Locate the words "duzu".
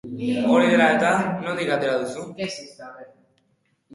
2.03-2.25